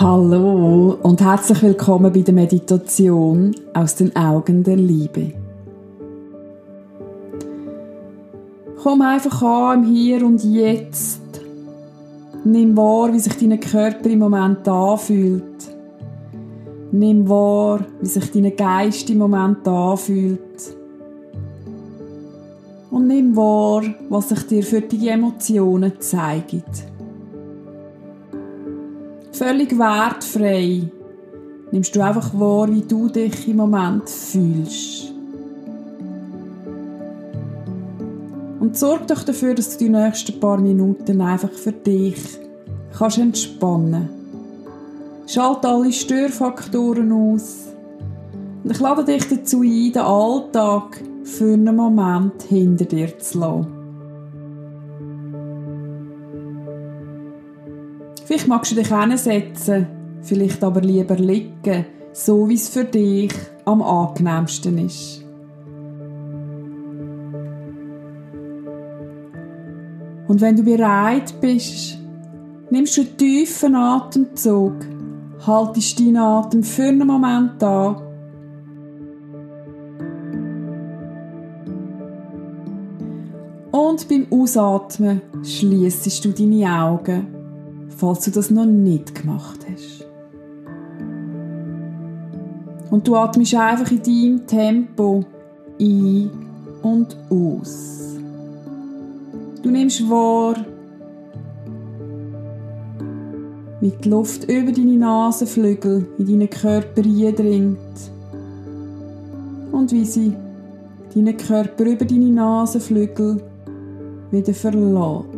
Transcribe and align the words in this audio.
Hallo 0.00 0.96
und 1.02 1.20
herzlich 1.20 1.60
willkommen 1.60 2.12
bei 2.12 2.20
der 2.20 2.32
Meditation 2.32 3.52
aus 3.74 3.96
den 3.96 4.14
Augen 4.14 4.62
der 4.62 4.76
Liebe. 4.76 5.32
Komm 8.80 9.02
einfach 9.02 9.42
an 9.42 9.82
im 9.82 9.90
Hier 9.90 10.24
und 10.24 10.44
Jetzt. 10.44 11.40
Nimm 12.44 12.76
wahr, 12.76 13.12
wie 13.12 13.18
sich 13.18 13.36
dein 13.38 13.58
Körper 13.58 14.08
im 14.08 14.20
Moment 14.20 14.68
anfühlt. 14.68 15.66
Nimm 16.92 17.28
wahr, 17.28 17.80
wie 18.00 18.06
sich 18.06 18.30
dein 18.30 18.54
Geist 18.54 19.10
im 19.10 19.18
Moment 19.18 19.66
anfühlt. 19.66 20.76
Und 22.92 23.08
nimm 23.08 23.34
wahr, 23.34 23.82
was 24.08 24.28
sich 24.28 24.46
dir 24.46 24.62
für 24.62 24.80
die 24.80 25.08
Emotionen 25.08 25.94
zeigt. 25.98 26.84
Völlig 29.38 29.78
wertfrei 29.78 30.82
nimmst 31.70 31.94
du 31.94 32.00
einfach 32.00 32.36
wahr, 32.36 32.68
wie 32.74 32.82
du 32.82 33.08
dich 33.08 33.46
im 33.46 33.58
Moment 33.58 34.10
fühlst. 34.10 35.12
Und 38.58 38.76
sorg 38.76 39.06
doch 39.06 39.22
dafür, 39.22 39.54
dass 39.54 39.78
du 39.78 39.84
die 39.84 39.90
nächsten 39.90 40.40
paar 40.40 40.58
Minuten 40.58 41.20
einfach 41.20 41.52
für 41.52 41.70
dich 41.70 42.18
kannst 42.98 43.18
entspannen. 43.18 44.08
Schalt 45.28 45.64
alle 45.64 45.92
Störfaktoren 45.92 47.12
aus. 47.12 47.68
Und 48.64 48.72
ich 48.72 48.80
lade 48.80 49.04
dich 49.04 49.28
dazu 49.28 49.60
ein, 49.62 49.92
den 49.92 50.02
Alltag 50.02 51.00
für 51.22 51.52
einen 51.52 51.76
Moment 51.76 52.42
hinter 52.42 52.86
dir 52.86 53.16
zu 53.20 53.38
lassen. 53.38 53.77
Vielleicht 58.28 58.46
magst 58.46 58.72
du 58.72 58.76
dich 58.76 58.94
hinsetzen, 58.94 59.86
vielleicht 60.20 60.62
aber 60.62 60.82
lieber 60.82 61.16
liegen, 61.16 61.86
so 62.12 62.46
wie 62.46 62.56
es 62.56 62.68
für 62.68 62.84
dich 62.84 63.32
am 63.64 63.80
angenehmsten 63.80 64.76
ist. 64.76 65.24
Und 70.28 70.42
wenn 70.42 70.56
du 70.56 70.62
bereit 70.62 71.40
bist, 71.40 71.96
nimmst 72.68 72.98
du 72.98 73.00
einen 73.00 73.16
tiefen 73.16 73.74
Atemzug, 73.74 74.74
haltest 75.46 75.98
deinen 75.98 76.18
Atem 76.18 76.62
für 76.62 76.82
einen 76.82 77.06
Moment 77.06 77.62
an 77.62 77.96
und 83.70 84.06
beim 84.06 84.26
Ausatmen 84.30 85.22
schließest 85.42 86.26
du 86.26 86.32
deine 86.32 86.70
Augen 86.70 87.37
falls 87.98 88.20
du 88.20 88.30
das 88.30 88.50
noch 88.50 88.64
nicht 88.64 89.14
gemacht 89.14 89.66
hast. 89.70 90.06
Und 92.90 93.06
du 93.06 93.16
atmest 93.16 93.54
einfach 93.56 93.90
in 93.90 94.02
deinem 94.02 94.46
Tempo 94.46 95.24
ein 95.80 96.30
und 96.82 97.16
aus. 97.28 98.16
Du 99.62 99.70
nimmst 99.70 100.08
wahr, 100.08 100.54
wie 103.80 103.90
die 103.90 104.08
Luft 104.08 104.44
über 104.44 104.72
deine 104.72 104.96
Nasenflügel 104.96 106.06
in 106.18 106.26
deinen 106.26 106.50
Körper 106.50 107.02
eindringt 107.02 107.78
und 109.72 109.90
wie 109.90 110.04
sie 110.04 110.34
deinen 111.14 111.36
Körper 111.36 111.84
über 111.84 112.04
deine 112.04 112.30
Nasenflügel 112.30 113.42
wieder 114.30 114.54
verlässt. 114.54 115.37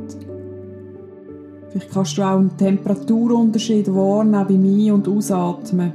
Vielleicht 1.70 1.92
kannst 1.92 2.18
du 2.18 2.22
auch 2.22 2.36
einen 2.36 2.56
Temperaturunterschied 2.56 3.94
wahrnehmen 3.94 4.46
beim 4.48 4.64
Ein- 4.64 4.92
und 4.92 5.08
Ausatmen. 5.08 5.92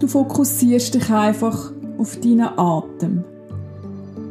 Du 0.00 0.08
fokussierst 0.08 0.94
dich 0.94 1.10
einfach 1.10 1.72
auf 1.98 2.16
deinen 2.16 2.48
Atem. 2.58 3.22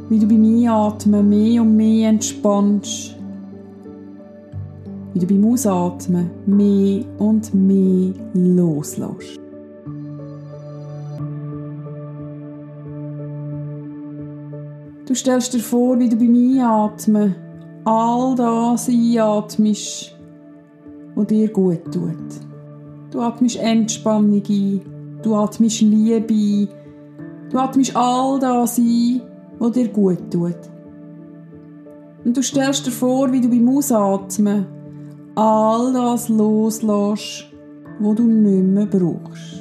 Wie 0.09 0.19
du 0.19 0.27
beim 0.27 0.43
Einatmen 0.43 1.29
mehr 1.29 1.61
und 1.61 1.77
mehr 1.77 2.09
entspannst. 2.09 3.15
Wie 5.13 5.19
du 5.19 5.25
beim 5.25 5.45
Ausatmen 5.45 6.29
mehr 6.45 7.05
und 7.19 7.53
mehr 7.53 8.13
loslässt. 8.33 9.39
Du 15.05 15.15
stellst 15.15 15.53
dir 15.53 15.59
vor, 15.59 15.97
wie 15.99 16.09
du 16.09 16.17
beim 16.17 16.35
Einatmen 16.35 17.46
all 17.87 18.35
das 18.35 18.89
einatmest, 18.89 20.13
was 21.15 21.27
dir 21.27 21.47
gut 21.47 21.85
tut. 21.85 22.31
Du 23.11 23.21
atmest 23.21 23.55
Entspannung 23.55 24.43
ein, 24.49 24.81
du 25.23 25.33
atmest 25.33 25.79
Liebe 25.79 26.33
ein, 26.33 26.67
du 27.49 27.57
atmest 27.57 27.95
all 27.95 28.39
das 28.39 28.77
ein, 28.77 29.21
was 29.57 29.71
dir 29.71 29.87
gut 29.87 30.19
tut. 30.29 30.57
Und 32.25 32.35
du 32.35 32.43
stellst 32.43 32.85
dir 32.85 32.91
vor, 32.91 33.31
wie 33.31 33.39
du 33.39 33.47
beim 33.47 33.69
Ausatmen 33.69 34.65
all 35.35 35.93
das 35.93 36.27
loslässt, 36.27 37.45
was 38.01 38.15
du 38.15 38.23
nicht 38.23 38.65
mehr 38.65 38.85
brauchst. 38.85 39.56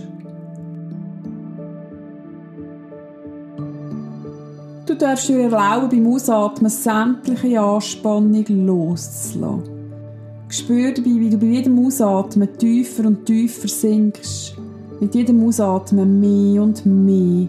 Darfst 4.98 5.28
dir 5.28 5.40
erlauben, 5.40 5.88
beim 5.88 6.12
Ausatmen 6.12 6.70
sämtliche 6.70 7.60
Anspannung 7.60 8.44
loszulassen. 8.48 9.76
Spür 10.48 10.92
dabei, 10.92 11.10
wie 11.10 11.30
du 11.30 11.38
bei 11.38 11.46
jedem 11.46 11.84
Ausatmen 11.84 12.48
tiefer 12.56 13.06
und 13.06 13.26
tiefer 13.26 13.68
sinkst. 13.68 14.56
Mit 15.00 15.14
jedem 15.14 15.46
Ausatmen 15.46 16.20
mehr 16.20 16.62
und 16.62 16.86
mehr 16.86 17.48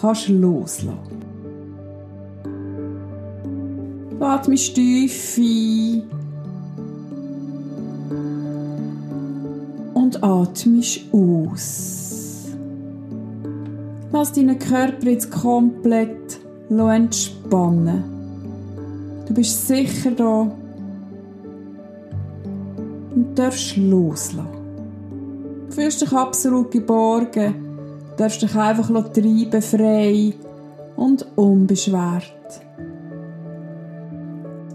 kannst 0.00 0.28
loslassen. 0.28 1.16
Du 4.18 4.24
atmest 4.24 4.74
tief 4.74 5.36
ein 5.38 6.02
und 9.94 10.22
atmest 10.22 11.00
aus. 11.12 11.95
Lass 14.18 14.32
deinen 14.32 14.58
Körper 14.58 15.10
jetzt 15.10 15.30
komplett 15.30 16.40
entspannen. 16.70 18.02
Du 19.28 19.34
bist 19.34 19.68
sicher 19.68 20.12
da 20.12 20.50
und 23.14 23.34
darfst 23.34 23.76
loslassen. 23.76 24.48
Du 25.68 25.74
fühlst 25.74 26.00
dich 26.00 26.12
absolut 26.12 26.70
geborgen, 26.70 27.56
du 28.12 28.16
darfst 28.16 28.40
dich 28.40 28.56
einfach 28.56 28.88
treiben, 28.88 29.60
frei 29.60 30.32
und 30.96 31.26
unbeschwert. 31.36 32.62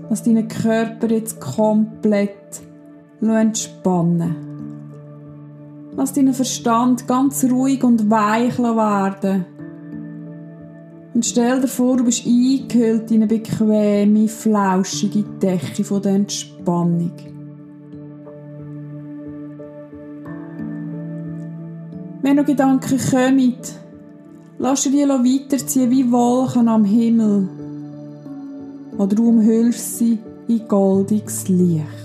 Lass 0.07 0.21
deinen 0.21 0.47
Körper 0.49 1.09
jetzt 1.09 1.41
komplett 1.41 2.61
entspannen. 3.23 4.50
Lass 5.95 6.13
deinen 6.13 6.33
Verstand 6.33 7.07
ganz 7.07 7.43
ruhig 7.43 7.83
und 7.83 8.09
weich 8.09 8.57
werden. 8.57 9.45
Und 11.13 11.25
stell 11.25 11.59
dir 11.59 11.67
vor, 11.67 11.97
du 11.97 12.05
bist 12.05 12.25
eingehüllt 12.25 13.11
in 13.11 13.17
eine 13.17 13.27
bequeme, 13.27 14.27
flauschige 14.29 15.23
Decke 15.23 15.83
von 15.83 16.01
der 16.01 16.13
Entspannung. 16.13 17.11
Wenn 22.21 22.35
noch 22.37 22.45
Gedanken 22.45 22.97
kommen, 22.97 23.55
lass 24.57 24.83
dir 24.83 24.91
die 24.91 25.09
weiterziehen 25.09 25.91
wie 25.91 26.09
Wolken 26.11 26.69
am 26.69 26.85
Himmel. 26.85 27.49
Oder 28.97 29.15
du 29.15 29.27
umhüllst 29.27 29.97
sie 29.97 30.19
in 30.47 30.67
goldiges 30.67 31.47
Licht. 31.49 32.00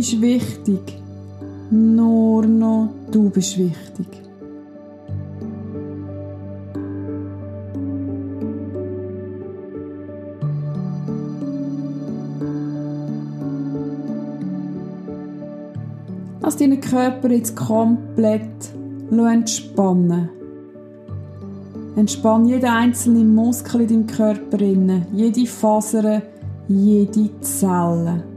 Nichts 0.00 0.14
ist 0.14 0.22
wichtig, 0.22 0.98
nur 1.70 2.46
noch 2.46 2.88
du 3.10 3.28
bist 3.28 3.58
wichtig. 3.58 4.06
Lass 16.40 16.56
deinen 16.56 16.80
Körper 16.80 17.30
jetzt 17.30 17.54
komplett 17.54 18.40
entspannen. 19.10 20.30
Entspann 21.96 22.46
jeden 22.46 22.70
einzelnen 22.70 23.34
Muskel 23.34 23.82
in 23.82 23.88
deinem 23.88 24.06
Körper, 24.06 24.62
jede 25.12 25.44
Faser, 25.44 26.22
jede 26.68 27.28
Zelle. 27.42 28.29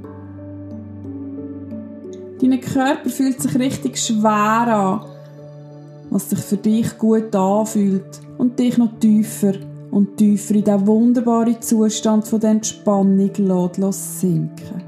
Körper 2.64 3.10
fühlt 3.10 3.42
sich 3.42 3.58
richtig 3.58 3.98
schwer 3.98 4.68
an, 4.68 5.06
was 6.10 6.30
sich 6.30 6.40
für 6.40 6.58
dich 6.58 6.98
gut 6.98 7.36
anfühlt 7.36 8.22
und 8.38 8.58
dich 8.60 8.78
noch 8.78 9.00
tiefer 9.00 9.54
und 9.92 10.18
tiefer 10.18 10.56
in 10.56 10.64
diesen 10.64 10.88
wunderbaren 10.88 11.62
Zustand 11.62 12.28
von 12.28 12.40
der 12.40 12.52
Entspannung 12.52 13.32
lässt 13.78 14.20
sinken. 14.20 14.82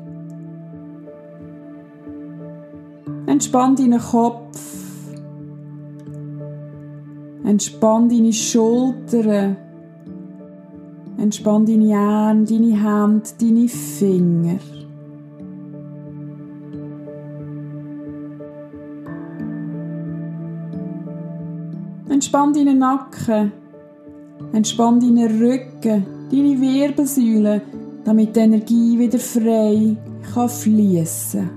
Entspann 3.27 3.75
deinen 3.75 3.99
Kopf. 3.99 4.59
Entspann 7.43 8.09
deine 8.09 8.33
Schultern. 8.33 9.57
Entspann 11.17 11.65
deine 11.65 11.97
Arme, 11.97 12.45
deine 12.45 12.81
Hände, 12.81 13.29
deine 13.39 13.67
Finger. 13.67 14.59
Entspann 22.15 22.53
deinen 22.53 22.79
Nacken. 22.79 23.51
Entspann 24.53 25.01
deinen 25.01 25.37
Rücken, 25.37 26.05
deine 26.31 26.61
Wirbelsäule, 26.61 27.61
damit 28.05 28.33
die 28.33 28.39
Energie 28.39 28.97
wieder 28.97 29.19
frei 29.19 29.97
kann 30.33 30.47
fließen. 30.47 31.49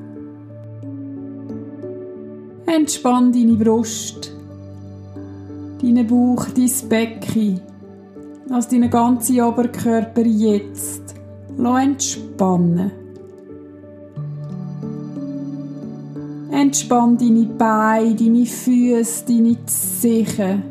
Entspann 2.66 3.32
deine 3.32 3.54
Brust, 3.54 4.32
deinen 5.80 6.06
Bauch, 6.08 6.46
dein 6.46 6.88
Becken. 6.88 7.60
Lass 8.48 8.66
deinen 8.66 8.90
ganzen 8.90 9.40
Oberkörper 9.40 10.26
jetzt 10.26 11.14
entspannen. 11.56 12.90
Entspann 16.68 17.16
deine 17.16 17.46
Beine, 17.46 18.14
deine 18.14 18.44
Füße, 18.44 19.24
deine 19.26 19.56
Zehen. 19.64 20.62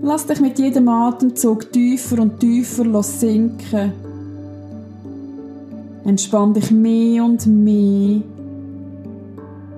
Lass 0.00 0.26
dich 0.28 0.40
mit 0.40 0.60
jedem 0.60 0.88
Atemzug 0.88 1.72
tiefer 1.72 2.22
und 2.22 2.38
tiefer 2.38 3.02
sinken. 3.02 3.92
Entspann 6.04 6.54
dich 6.54 6.70
mehr 6.70 7.24
und 7.24 7.44
mehr 7.48 8.22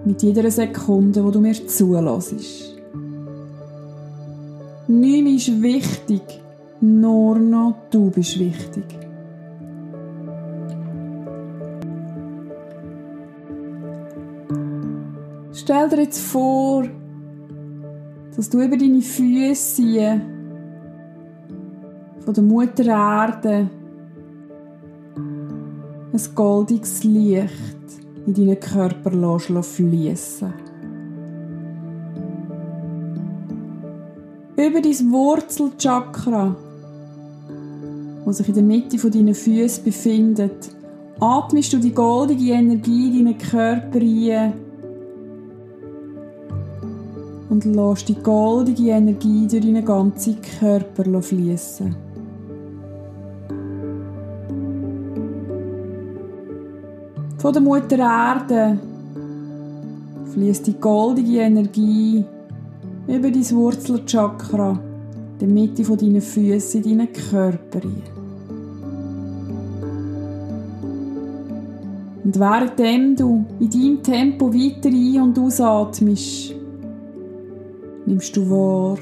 mit 0.04 0.22
jeder 0.22 0.50
Sekunde, 0.50 1.24
wo 1.24 1.30
du 1.30 1.40
mir 1.40 1.54
zulässt. 1.66 2.34
Nichts 4.88 5.48
ist 5.48 5.62
wichtig, 5.62 6.20
nur 6.82 7.38
noch 7.38 7.76
du 7.90 8.10
bist 8.10 8.38
wichtig. 8.38 9.01
Stell 15.62 15.88
dir 15.88 16.00
jetzt 16.00 16.18
vor, 16.18 16.82
dass 18.34 18.50
du 18.50 18.60
über 18.60 18.76
deine 18.76 19.00
Füße 19.00 20.20
von 22.24 22.34
der 22.34 22.42
Mutter 22.42 22.84
Erde 22.86 23.70
ein 26.12 26.34
goldiges 26.34 27.04
Licht 27.04 27.52
in 28.26 28.34
deinen 28.34 28.58
Körper 28.58 29.62
fließen. 29.62 30.52
Über 34.56 34.80
dein 34.80 35.12
Wurzelchakra, 35.12 36.56
das 38.24 38.36
sich 38.38 38.48
in 38.48 38.54
der 38.54 38.64
Mitte 38.64 38.98
von 38.98 39.12
deinen 39.12 39.36
Füßen 39.36 39.84
befindet, 39.84 40.74
atmest 41.20 41.72
du 41.72 41.78
die 41.78 41.94
goldige 41.94 42.50
Energie 42.50 43.16
in 43.20 43.26
deinen 43.26 43.38
Körper 43.38 44.00
ein 44.00 44.61
und 47.52 47.66
lässt 47.66 48.08
die 48.08 48.14
goldige 48.14 48.92
Energie 48.92 49.46
durch 49.46 49.62
deinen 49.62 49.84
ganzen 49.84 50.38
Körper 50.58 51.20
fließen. 51.20 51.94
Von 57.36 57.52
der 57.52 57.60
Mutter 57.60 57.98
Erde 57.98 58.78
fließt 60.32 60.66
die 60.66 60.80
goldige 60.80 61.40
Energie 61.40 62.24
über 63.06 63.30
dein 63.30 63.50
Wurzelchakra, 63.50 64.80
der 65.38 65.48
Mitte 65.48 65.84
von 65.84 65.98
deinen 65.98 66.22
Füßen 66.22 66.82
in 66.82 66.98
deinen 66.98 67.12
Körper 67.12 67.84
rein. 67.84 68.02
Und 72.24 72.40
währenddem 72.40 73.14
du 73.14 73.44
in 73.60 73.68
deinem 73.68 74.02
Tempo 74.02 74.54
weiter 74.54 74.88
ein- 74.88 75.20
und 75.20 75.38
ausatmest, 75.38 76.61
nimmst 78.06 78.36
du 78.36 78.50
wahr, 78.50 78.98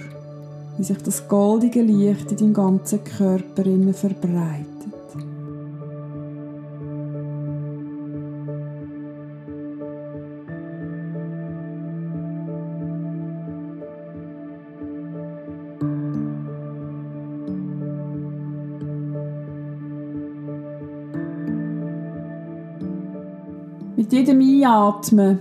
wie 0.77 0.85
sich 0.85 0.99
das 0.99 1.27
goldige 1.29 1.83
Licht 1.83 2.31
in 2.33 2.37
deinem 2.37 2.55
ganzen 2.55 3.03
Körper 3.05 3.65
verbreitet. 3.93 4.67
Mit 23.97 24.13
jedem 24.13 24.41
Einatmen 24.41 25.39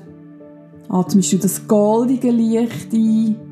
atmest 0.89 1.33
du 1.33 1.37
das 1.37 1.67
goldige 1.67 2.29
Licht 2.29 2.93
ein 2.93 3.48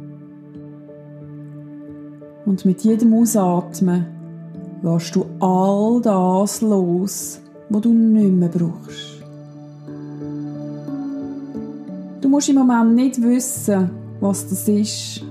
und 2.47 2.63
mit 2.63 2.81
jedem 2.81 3.13
Ausatmen 3.13 4.05
lässt 4.81 5.13
du 5.15 5.25
all 5.41 6.01
das 6.01 6.61
los, 6.61 7.41
was 7.69 7.81
du 7.81 7.93
nicht 7.93 8.31
mehr 8.31 8.47
brauchst. 8.47 9.21
Du 12.21 12.29
musst 12.29 12.47
im 12.47 12.55
Moment 12.55 12.95
nicht 12.95 13.21
wissen, 13.21 13.89
was 14.21 14.47
das 14.47 14.67
ist, 14.69 15.23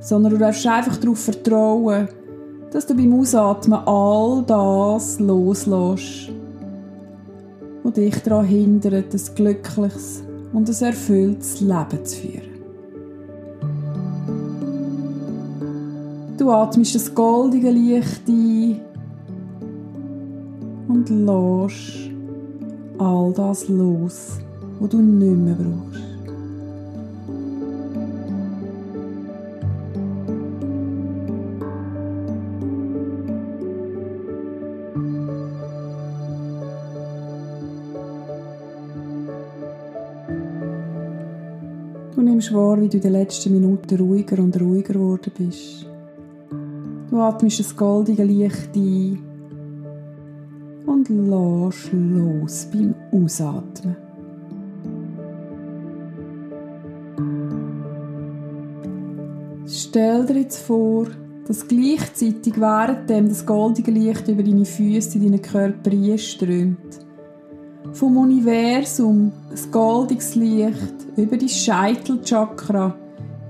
sondern 0.00 0.32
du 0.32 0.38
darfst 0.38 0.64
einfach 0.66 0.96
darauf 0.96 1.18
vertrauen, 1.18 2.08
dass 2.70 2.86
du 2.86 2.94
beim 2.94 3.18
Ausatmen 3.18 3.80
all 3.84 4.44
das 4.46 5.18
loslässt, 5.18 6.30
was 7.82 7.92
dich 7.94 8.16
daran 8.22 8.46
hindert, 8.46 9.12
ein 9.12 9.34
glückliches 9.34 10.22
und 10.52 10.68
ein 10.68 10.86
erfülltes 10.86 11.60
Leben 11.60 12.04
zu 12.04 12.16
führen. 12.16 12.53
Du 16.36 16.50
atmest 16.50 16.96
das 16.96 17.14
goldige 17.14 17.70
Licht 17.70 18.28
ein 18.28 18.80
und 20.88 21.08
lässt 21.08 22.10
all 22.98 23.32
das 23.32 23.68
los, 23.68 24.38
was 24.80 24.90
du 24.90 25.00
nicht 25.00 25.36
mehr 25.36 25.54
brauchst. 25.54 26.02
Du 42.14 42.22
nimmst 42.22 42.52
wahr, 42.52 42.80
wie 42.80 42.88
du 42.88 42.96
in 42.96 43.02
den 43.02 43.12
letzten 43.12 43.52
Minuten 43.52 43.96
ruhiger 43.96 44.42
und 44.42 44.60
ruhiger 44.60 44.94
geworden 44.94 45.32
bist. 45.38 45.93
Du 47.14 47.20
atmest 47.20 47.60
das 47.60 47.76
goldige 47.76 48.24
Licht 48.24 48.74
ein. 48.74 49.22
Und 50.84 51.08
lässt 51.08 51.92
los 51.92 52.66
beim 52.72 52.92
Ausatmen. 53.12 53.96
Stell 59.64 60.26
dir 60.26 60.40
jetzt 60.40 60.58
vor, 60.64 61.06
dass 61.46 61.68
gleichzeitig 61.68 62.60
währenddem 62.60 63.28
das 63.28 63.46
goldige 63.46 63.92
Licht 63.92 64.26
über 64.26 64.42
deine 64.42 64.64
Füße 64.64 65.16
in 65.16 65.30
deinen 65.30 65.40
Körper 65.40 65.92
einströmt, 65.92 66.98
vom 67.92 68.16
Universum 68.16 69.30
ein 69.50 69.70
goldiges 69.70 70.34
Licht 70.34 71.06
über 71.16 71.36
dein 71.36 71.48
Scheitelchakra, 71.48 72.92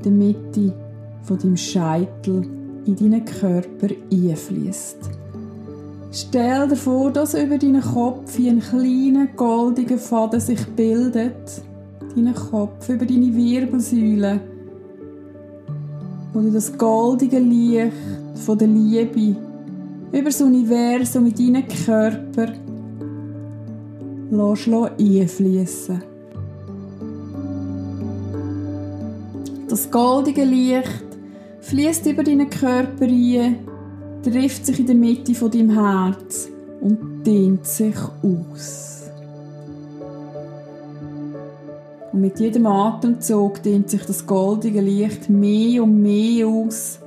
der 0.05 0.13
Mitte 0.13 0.75
von 1.23 1.39
deinem 1.39 1.57
Scheitel 1.57 2.64
in 2.87 2.97
deinen 2.97 3.25
Körper 3.25 3.89
einfließt. 4.13 4.99
Stell 6.13 6.69
dir 6.69 6.77
vor, 6.77 7.11
dass 7.11 7.35
über 7.35 7.59
deinen 7.59 7.83
Kopf 7.83 8.39
wie 8.39 8.49
ein 8.49 8.61
kleiner 8.61 9.27
goldiger 9.35 9.99
Faden 9.99 10.41
sich 10.41 10.65
bildet. 10.77 11.63
Deinen 12.15 12.35
Kopf 12.35 12.89
über 12.89 13.05
deine 13.05 13.35
Wirbelsäule. 13.35 14.41
Du 16.33 16.51
das 16.51 16.77
goldige 16.77 17.39
Licht 17.39 17.93
von 18.35 18.59
der 18.59 18.69
Liebe 18.69 19.37
über 20.13 20.25
das 20.25 20.41
Universum 20.41 21.27
in 21.27 21.35
deinen 21.35 21.67
Körper 21.67 22.53
lässt 24.31 24.69
einfließen. 24.69 26.03
Das 29.69 29.91
goldige 29.91 30.45
Licht 30.45 31.14
fließt 31.65 32.07
über 32.07 32.23
deinen 32.23 32.51
Körper 32.51 33.07
rein, 33.07 33.59
trifft 34.23 34.67
sich 34.67 34.81
in 34.81 34.87
der 34.87 34.95
Mitte 34.95 35.35
von 35.35 35.51
deinem 35.51 35.71
Herz 35.71 36.49
und 36.81 37.25
dehnt 37.25 37.67
sich 37.67 37.97
aus. 38.23 39.11
Und 42.13 42.21
mit 42.21 42.39
jedem 42.39 42.67
Atemzug 42.67 43.63
dehnt 43.63 43.91
sich 43.91 44.03
das 44.05 44.27
goldige 44.27 44.81
Licht 44.81 45.29
mehr 45.29 45.83
und 45.83 46.01
mehr 46.01 46.47
aus, 46.47 47.01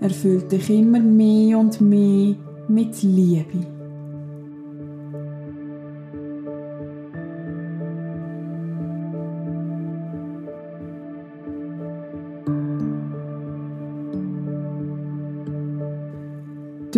erfüllt 0.00 0.50
dich 0.52 0.70
immer 0.70 1.00
mehr 1.00 1.58
und 1.58 1.80
mehr 1.80 2.34
mit 2.68 3.02
Liebe. 3.02 3.77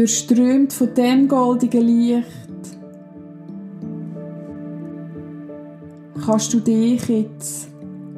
Durchströmt 0.00 0.72
von 0.72 0.94
dem 0.94 1.28
goldigen 1.28 1.82
Licht, 1.82 2.26
kannst 6.24 6.54
du 6.54 6.60
dich 6.60 7.06
jetzt 7.06 7.68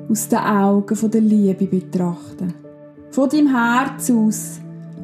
aus 0.09 0.29
den 0.29 0.39
Augen 0.39 1.11
der 1.11 1.21
Liebe 1.21 1.67
betrachten. 1.67 2.55
Von 3.11 3.29
deinem 3.29 3.49
Herz 3.49 4.11
aus, 4.11 4.61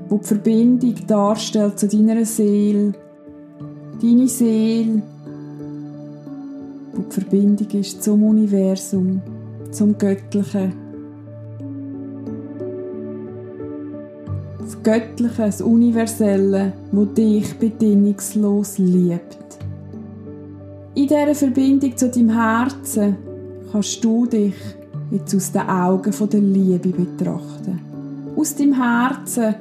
wo 0.08 0.18
die 0.18 0.25
Verbindung 0.25 0.94
darstellt 1.06 1.80
zu 1.80 1.88
deiner 1.88 2.25
Seele, 2.25 2.92
deine 4.00 4.28
Seele, 4.28 5.02
wo 6.92 7.02
die 7.02 7.12
Verbindung 7.12 7.70
ist 7.73 8.04
zum 8.04 8.23
Universum, 8.23 9.20
zum 9.73 9.99
Göttlichen. 9.99 10.88
Das 14.82 14.82
Göttliche, 14.82 15.42
das 15.42 15.61
Universelle, 15.61 16.73
wo 16.92 17.04
dich 17.04 17.58
bedingungslos 17.58 18.78
liebt. 18.78 19.38
In 20.94 21.06
dieser 21.06 21.35
Verbindung 21.35 21.97
zu 21.97 22.08
deinem 22.08 22.30
Herzen 22.30 23.16
kannst 23.70 24.02
du 24.04 24.26
dich 24.26 24.54
jetzt 25.11 25.35
aus 25.35 25.52
den 25.52 25.62
Augen 25.62 26.12
der 26.30 26.40
Liebe 26.40 26.90
betrachten. 26.90 27.80
Aus 28.37 28.54
deinem 28.54 28.75
Herzen, 28.75 29.54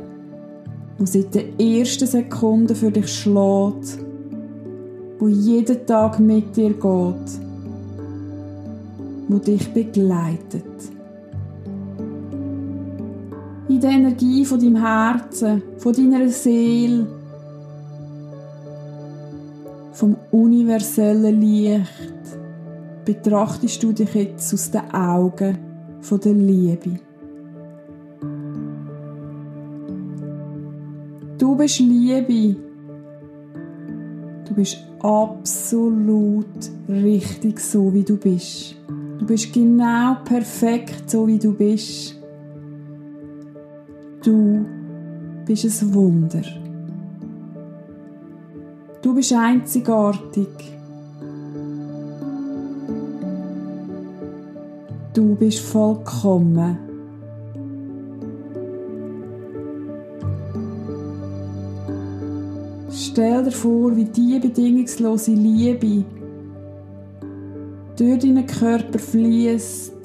wo 0.98 1.06
seit 1.06 1.34
der 1.34 1.60
ersten 1.60 2.08
Sekunde 2.08 2.76
für 2.76 2.92
dich 2.92 3.08
schlägt, 3.08 4.00
wo 5.20 5.28
jeden 5.28 5.86
Tag 5.86 6.20
mit 6.20 6.56
dir 6.56 6.72
geht, 6.72 7.42
wo 9.28 9.38
dich 9.38 9.74
begleitet. 9.74 10.97
In 13.70 13.82
der 13.82 13.92
Energie 13.92 14.46
von 14.46 14.60
deinem 14.60 14.78
Herzen, 14.78 15.62
von 15.78 15.94
deiner 15.94 16.30
Seele, 16.30 17.06
vom 19.92 20.16
universellen 20.32 21.42
Licht 21.42 21.84
betrachtest 23.04 23.84
du 23.84 23.92
dich 23.92 24.14
jetzt 24.14 24.54
aus 24.54 24.72
den 24.72 24.90
Augen 24.94 25.58
von 26.02 26.20
der 26.20 26.34
Liebe. 26.34 27.00
Du 31.38 31.56
bist 31.56 31.80
Liebe. 31.80 32.56
Du 34.48 34.54
bist 34.54 34.78
absolut 35.02 36.46
richtig 36.88 37.60
so, 37.60 37.94
wie 37.94 38.04
du 38.04 38.18
bist. 38.18 38.76
Du 39.20 39.26
bist 39.26 39.52
genau 39.52 40.18
perfekt 40.24 41.10
so, 41.10 41.28
wie 41.28 41.40
du 41.40 41.54
bist. 41.54 42.17
Du 44.24 44.66
bist 45.46 45.82
ein 45.82 45.94
Wunder. 45.94 46.42
Du 49.02 49.14
bist 49.14 49.32
einzigartig. 49.34 50.48
Du 55.14 55.36
bist 55.36 55.60
vollkommen. 55.60 56.78
Stell 62.92 63.44
dir 63.44 63.52
vor, 63.52 63.96
wie 63.96 64.06
diese 64.06 64.40
bedingungslose 64.40 65.32
Liebe 65.32 66.04
durch 67.98 68.20
deinen 68.20 68.46
Körper 68.46 69.00
fließt, 69.00 69.97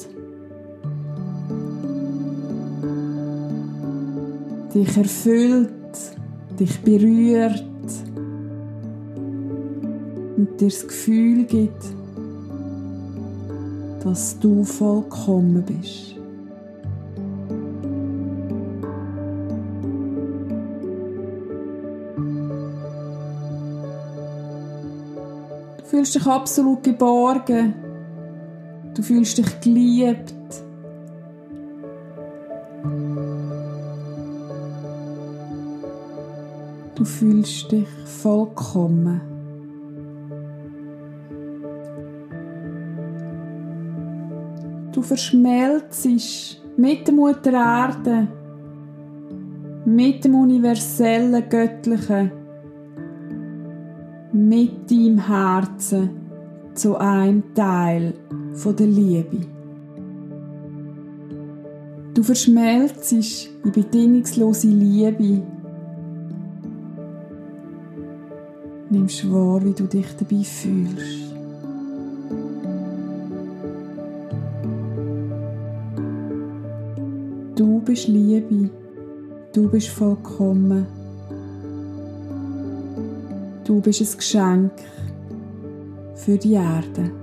dich 4.75 4.97
erfüllt, 4.97 5.71
dich 6.59 6.81
berührt 6.81 7.65
und 10.37 10.61
dir 10.61 10.69
das 10.69 10.87
Gefühl 10.87 11.45
gibt, 11.45 11.85
dass 14.03 14.39
du 14.39 14.65
vollkommen 14.65 15.63
bist. 15.63 16.17
Du 25.79 25.85
fühlst 25.85 26.15
dich 26.15 26.27
absolut 26.27 26.83
geborgen. 26.83 27.75
Du 28.95 29.03
fühlst 29.03 29.39
dich 29.39 29.61
geliebt. 29.61 30.35
Fühlst 37.43 37.73
dich 37.73 37.89
vollkommen. 38.05 39.21
Du 44.93 45.03
verschmelzest 45.03 46.63
mit 46.77 47.07
der 47.07 47.15
Mutter 47.15 47.53
Erde, 47.53 48.29
mit 49.85 50.25
dem 50.25 50.35
universellen 50.35 51.43
Göttlichen, 51.49 52.31
mit 54.33 54.91
deinem 54.91 55.19
Herzen 55.19 56.11
zu 56.75 56.97
einem 56.97 57.43
Teil 57.55 58.15
der 58.79 58.87
Liebe. 58.87 59.39
Du 62.15 62.23
verschmelzest 62.23 63.51
in 63.65 63.73
bedingungslose 63.73 64.69
Liebe. 64.69 65.43
Nimmst 68.93 69.25
wahr, 69.33 69.65
wie 69.65 69.73
du 69.73 69.87
dich 69.87 70.07
dabei 70.19 70.45
fühlst. 70.45 71.33
Du 77.57 77.81
bist 77.81 78.07
Liebe. 78.09 78.69
Du 79.55 79.71
bist 79.71 79.89
vollkommen. 79.89 80.87
Du 83.65 83.81
bist 83.81 84.03
ein 84.03 84.19
Geschenk 84.19 84.73
für 86.15 86.37
die 86.37 86.53
Erde. 86.53 87.22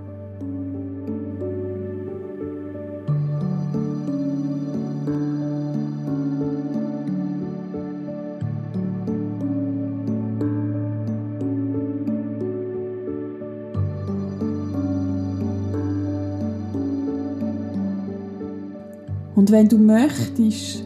Und 19.50 19.56
wenn 19.56 19.68
du 19.68 19.79
möchtest, 19.79 20.86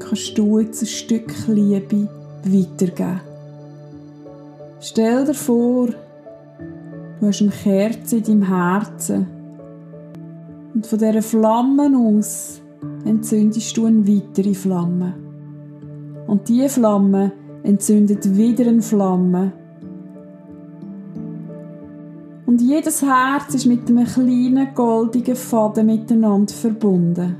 kannst 0.00 0.36
du 0.36 0.58
jetzt 0.58 0.82
ein 0.82 0.86
Stück 0.86 1.32
Liebe 1.46 2.08
weitergeben. 2.42 3.20
Stell 4.80 5.26
dir 5.26 5.34
vor, 5.34 5.90
du 7.20 7.26
hast 7.28 7.40
eine 7.40 7.52
Kerze 7.52 8.16
in 8.16 8.24
deinem 8.24 8.42
Herzen. 8.48 9.26
Und 10.74 10.84
von 10.84 10.98
dieser 10.98 11.22
Flamme 11.22 11.96
aus 11.96 12.60
entzündest 13.04 13.76
du 13.76 13.86
eine 13.86 14.04
weitere 14.04 14.54
Flamme. 14.54 15.14
Und 16.26 16.48
diese 16.48 16.68
Flamme 16.68 17.30
entzündet 17.62 18.36
wieder 18.36 18.66
eine 18.66 18.82
Flamme 18.82 19.52
und 22.54 22.60
jedes 22.60 23.02
Herz 23.02 23.52
ist 23.52 23.66
mit 23.66 23.88
einem 23.88 24.06
kleinen 24.06 24.72
goldigen 24.76 25.34
Faden 25.34 25.86
miteinander 25.86 26.54
verbunden. 26.54 27.34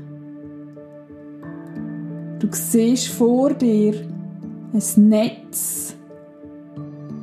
Du 2.37 2.49
siehst 2.51 3.07
vor 3.07 3.53
dir 3.53 3.93
ein 4.73 5.07
Netz 5.07 5.95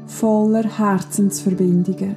voller 0.06 0.64
Herzensverbindungen. 0.64 2.16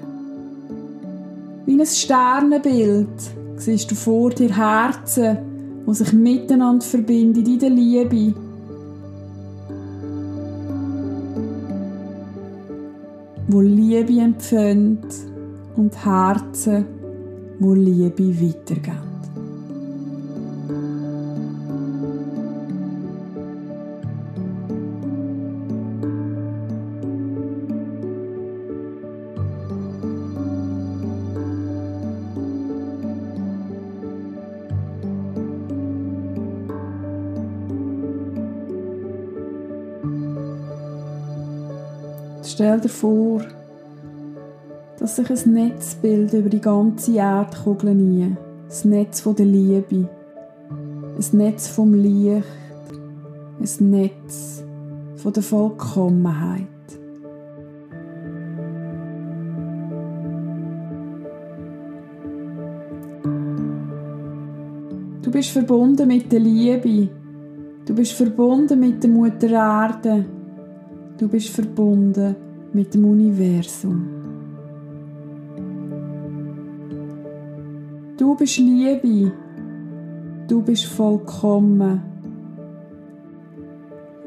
Wie 1.66 1.78
ein 1.78 1.86
Sternenbild 1.86 3.10
siehst 3.58 3.92
du 3.92 3.96
vor 3.96 4.30
dir 4.30 4.56
Herzen, 4.56 5.38
die 5.86 5.94
sich 5.94 6.14
miteinander 6.14 6.86
verbinden 6.86 7.46
in 7.46 7.60
der 7.60 7.70
Liebe. 7.70 8.34
Wo 13.50 13.60
Liebe 13.60 14.22
empfängt 14.22 15.35
und 15.78 16.06
Herzen, 16.06 16.86
wo 17.60 17.74
Liebe 17.74 18.42
weitergeben. 18.42 19.16
Stell 42.44 42.80
dir 42.80 42.88
vor, 42.88 43.42
dass 45.06 45.18
sich 45.18 45.30
ein 45.30 45.54
Netz 45.54 45.94
bildet 45.94 46.34
über 46.34 46.50
die 46.50 46.60
ganze 46.60 47.16
Erdkugel 47.16 47.94
nie. 47.94 48.36
Das 48.68 48.86
Netz 48.86 49.22
von 49.22 49.36
der 49.36 49.46
Liebe. 49.46 50.10
Ein 50.72 51.38
Netz 51.38 51.68
vom 51.68 51.94
Licht. 51.94 52.44
Ein 53.60 53.90
Netz 53.92 54.64
von 55.18 55.32
der 55.32 55.44
Vollkommenheit. 55.44 56.66
Du 65.22 65.30
bist 65.30 65.52
verbunden 65.52 66.08
mit 66.08 66.32
der 66.32 66.40
Liebe. 66.40 67.10
Du 67.86 67.94
bist 67.94 68.14
verbunden 68.14 68.80
mit 68.80 69.04
der 69.04 69.12
Mutter 69.12 69.52
Erde. 69.52 70.26
Du 71.20 71.28
bist 71.28 71.50
verbunden 71.50 72.36
mit 72.74 72.92
dem 72.96 73.06
Universum. 73.06 74.15
Du 78.18 78.34
bist 78.34 78.58
Liebe. 78.58 79.34
Du 80.48 80.62
bist 80.62 80.86
vollkommen. 80.86 82.02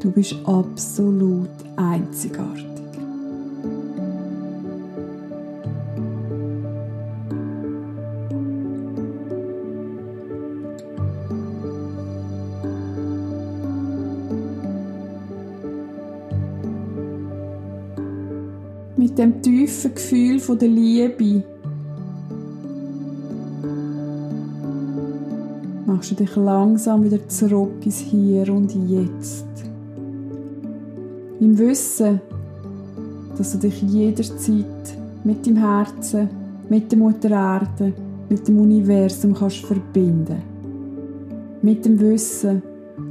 Du 0.00 0.11
bist 0.11 0.37
absolut 0.45 1.49
einzigartig. 1.76 2.66
mit 18.97 19.16
dem 19.16 19.40
tiefen 19.40 19.95
Gefühl 19.95 20.40
von 20.40 20.59
der 20.59 20.68
Liebe 20.68 21.45
machst 25.99 26.12
du 26.12 26.14
dich 26.14 26.37
langsam 26.37 27.02
wieder 27.02 27.26
zurück 27.26 27.85
ins 27.85 27.99
Hier 27.99 28.49
und 28.55 28.73
Jetzt. 28.88 29.49
Im 31.40 31.59
Wissen, 31.59 32.21
dass 33.37 33.50
du 33.50 33.59
dich 33.59 33.83
jederzeit 33.83 34.97
mit 35.25 35.45
dem 35.45 35.57
Herzen, 35.57 36.28
mit 36.69 36.93
der 36.93 37.00
Mutter 37.00 37.31
Erde, 37.31 37.93
mit 38.28 38.47
dem 38.47 38.61
Universum 38.61 39.35
kannst 39.35 39.67
verbinden. 39.67 40.41
Mit 41.63 41.84
dem 41.84 41.99
Wissen, 41.99 42.63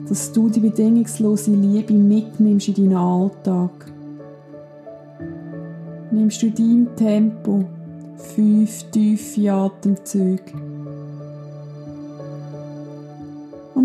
dass 0.07 0.31
du 0.31 0.47
die 0.47 0.61
bedingungslose 0.61 1.51
Liebe 1.51 1.93
mitnimmst 1.93 2.69
in 2.69 2.73
deinen 2.75 2.95
Alltag 2.95 3.91
nimmst 6.11 6.41
du 6.41 6.51
dein 6.51 6.87
Tempo 6.95 7.65
fünf 8.15 8.83
tiefe 8.91 9.51
Atemzüge. 9.51 10.76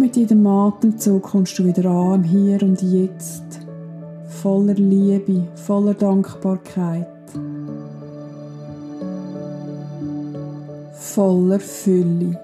Mit 0.03 0.17
jedem 0.17 0.45
Atemzug 0.49 1.23
kommst 1.23 1.57
du 1.61 1.65
wieder 1.65 1.89
an, 1.89 2.25
Hier 2.25 2.61
und 2.65 2.83
Jetzt, 2.83 3.45
voller 4.27 4.75
Liebe, 4.75 5.47
voller 5.55 5.95
Dankbarkeit, 5.95 7.07
voller 10.93 11.61
Fülle. 11.61 12.37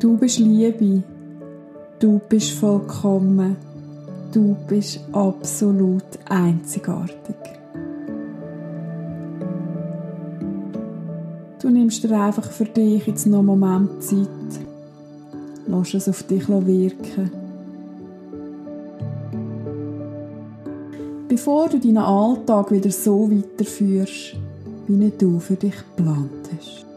Du 0.00 0.16
bist 0.16 0.40
Liebe, 0.40 1.04
du 2.00 2.20
bist 2.28 2.50
vollkommen. 2.50 3.56
Du 4.32 4.56
bist 4.66 4.98
absolut 5.12 6.18
einzigartig. 6.28 7.36
Nimmst 11.72 12.04
dir 12.04 12.20
einfach 12.20 12.50
für 12.50 12.64
dich 12.64 13.06
jetzt 13.06 13.26
noch 13.26 13.38
einen 13.38 13.46
Moment 13.46 14.02
Zeit. 14.02 14.28
Lass 15.66 15.94
es 15.94 16.08
auf 16.08 16.22
dich 16.24 16.48
wirken. 16.48 17.30
Bevor 21.28 21.68
du 21.68 21.78
deinen 21.78 21.98
Alltag 21.98 22.70
wieder 22.70 22.90
so 22.90 23.30
weiterführst, 23.30 24.36
wie 24.86 25.12
du 25.16 25.38
für 25.38 25.56
dich 25.56 25.74
geplant 25.96 26.30
hast. 26.56 26.91